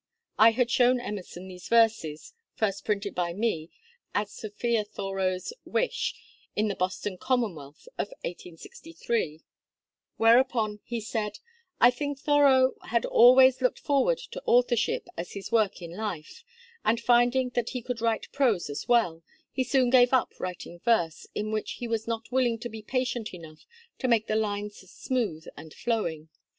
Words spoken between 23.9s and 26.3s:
to make the lines smooth and flowing.